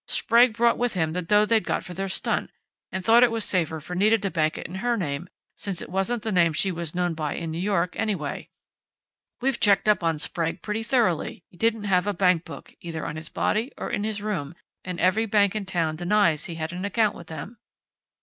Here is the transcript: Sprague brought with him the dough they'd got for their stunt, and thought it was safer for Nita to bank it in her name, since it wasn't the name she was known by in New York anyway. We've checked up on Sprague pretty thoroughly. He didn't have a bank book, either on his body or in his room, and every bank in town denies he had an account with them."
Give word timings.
Sprague 0.07 0.57
brought 0.57 0.79
with 0.79 0.95
him 0.95 1.13
the 1.13 1.21
dough 1.21 1.45
they'd 1.45 1.63
got 1.63 1.83
for 1.83 1.93
their 1.93 2.09
stunt, 2.09 2.49
and 2.91 3.05
thought 3.05 3.21
it 3.21 3.29
was 3.29 3.45
safer 3.45 3.79
for 3.79 3.93
Nita 3.95 4.17
to 4.17 4.31
bank 4.31 4.57
it 4.57 4.65
in 4.65 4.79
her 4.83 4.97
name, 4.97 5.29
since 5.55 5.79
it 5.79 5.91
wasn't 5.91 6.23
the 6.23 6.31
name 6.31 6.53
she 6.53 6.71
was 6.71 6.95
known 6.95 7.13
by 7.13 7.35
in 7.35 7.51
New 7.51 7.59
York 7.59 7.95
anyway. 7.99 8.49
We've 9.41 9.59
checked 9.59 9.87
up 9.87 10.03
on 10.03 10.17
Sprague 10.17 10.63
pretty 10.63 10.81
thoroughly. 10.81 11.43
He 11.49 11.55
didn't 11.57 11.83
have 11.83 12.07
a 12.07 12.15
bank 12.15 12.45
book, 12.45 12.73
either 12.81 13.05
on 13.05 13.15
his 13.15 13.29
body 13.29 13.71
or 13.77 13.91
in 13.91 14.03
his 14.03 14.23
room, 14.23 14.55
and 14.83 14.99
every 14.99 15.27
bank 15.27 15.55
in 15.55 15.67
town 15.67 15.97
denies 15.97 16.45
he 16.45 16.55
had 16.55 16.73
an 16.73 16.83
account 16.83 17.13
with 17.13 17.27
them." 17.27 17.59